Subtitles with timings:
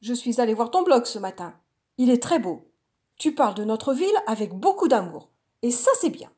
[0.00, 1.58] Je suis allé voir ton blog ce matin.
[1.96, 2.70] Il est très beau.
[3.16, 5.30] Tu parles de notre ville avec beaucoup d'amour.
[5.62, 6.30] Et ça, c'est bien.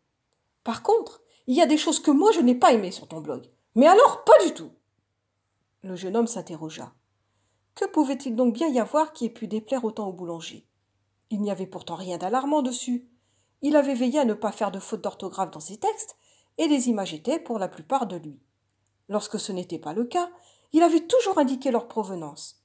[0.64, 3.21] Par contre, il y a des choses que moi je n'ai pas aimées sur ton
[3.21, 3.51] blog.
[3.75, 4.71] Mais alors, pas du tout.
[5.83, 6.93] Le jeune homme s'interrogea.
[7.75, 10.66] Que pouvait-il donc bien y avoir qui ait pu déplaire autant au boulanger?
[11.30, 13.08] Il n'y avait pourtant rien d'alarmant dessus.
[13.62, 16.16] Il avait veillé à ne pas faire de fautes d'orthographe dans ses textes,
[16.58, 18.40] et les images étaient pour la plupart de lui.
[19.08, 20.30] Lorsque ce n'était pas le cas,
[20.72, 22.59] il avait toujours indiqué leur provenance.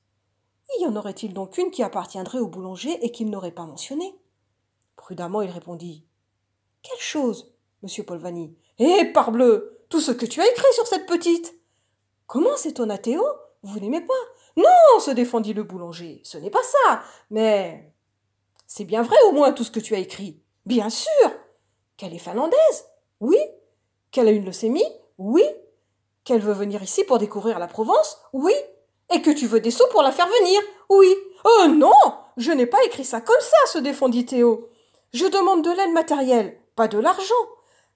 [0.80, 4.16] Y en aurait-il donc une qui appartiendrait au boulanger et qu'il n'aurait pas mentionnée
[4.96, 6.06] Prudemment, il répondit
[6.82, 8.56] Quelle chose, monsieur Polvani?
[8.80, 11.54] Eh, parbleu Tout ce que tu as écrit sur cette petite
[12.28, 13.24] Comment s'étonna Théo
[13.64, 14.14] Vous n'aimez pas?
[14.58, 16.22] Non se défendit le boulanger.
[16.24, 17.04] Ce n'est pas ça.
[17.30, 17.92] Mais.
[18.68, 20.42] C'est bien vrai au moins tout ce que tu as écrit.
[20.66, 21.32] Bien sûr
[21.98, 22.86] Qu'elle est finlandaise
[23.20, 23.38] Oui.
[24.12, 24.86] Qu'elle a une leucémie?
[25.18, 25.44] Oui.
[26.24, 28.18] Qu'elle veut venir ici pour découvrir la Provence?
[28.34, 28.54] Oui.
[29.14, 31.14] Et que tu veux des sous pour la faire venir Oui.
[31.44, 31.94] Oh non
[32.38, 34.70] Je n'ai pas écrit ça comme ça, se défendit Théo.
[35.14, 37.34] Je demande de l'aide matérielle, pas de l'argent.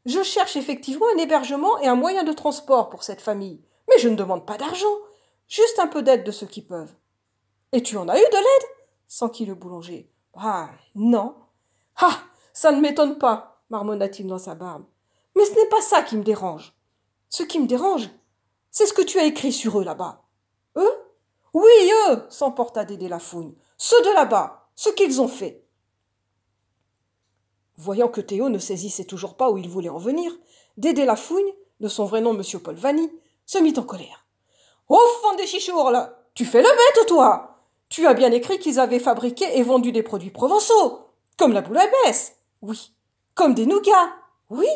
[0.06, 3.62] Je cherche effectivement un hébergement et un moyen de transport pour cette famille.
[3.90, 4.88] Mais je ne demande pas d'argent,
[5.48, 6.94] juste un peu d'aide de ceux qui peuvent.
[7.72, 8.70] Et tu en as eu de l'aide?
[9.08, 10.12] s'enquit le boulanger.
[10.36, 11.36] Ah, non.
[11.98, 12.20] Ah,
[12.54, 14.86] ça ne m'étonne pas, marmonna-t-il dans sa barbe.
[15.36, 16.74] Mais ce n'est pas ça qui me dérange.
[17.30, 18.10] Ce qui me dérange,
[18.72, 20.24] c'est ce que tu as écrit sur eux là-bas.
[20.80, 20.94] Eux?
[21.54, 23.54] Oui, eux s'emporta Dédé Lafougne.
[23.78, 25.64] Ceux de là-bas, ce qu'ils ont fait.
[27.78, 30.32] Voyant que Théo ne saisissait toujours pas où il voulait en venir,
[30.78, 33.10] Dédé Lafougne, de son vrai nom Monsieur Paul Vanny,
[33.46, 34.26] se mit en colère.
[34.90, 38.80] Au fond des chichours, là Tu fais le bête, toi Tu as bien écrit qu'ils
[38.80, 41.00] avaient fabriqué et vendu des produits provençaux,
[41.38, 42.94] comme la boule à baisse, oui.
[43.34, 44.14] Comme des nougats,
[44.50, 44.68] oui.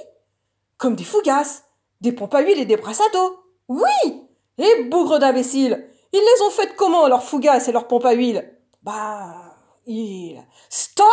[0.78, 1.64] Comme des fougasses,
[2.02, 4.22] des pompes à huile et des brassados, oui.
[4.58, 8.58] Et bougre d'imbéciles Ils les ont faites comment, leurs fougasses et leurs pompes à huile?
[8.84, 10.42] Bah, il.
[10.70, 11.08] Stop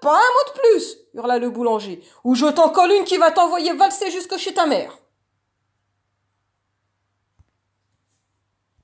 [0.00, 3.30] Pas un mot de plus hurla le boulanger, ou je t'en colle une qui va
[3.30, 4.96] t'envoyer valser jusque chez ta mère.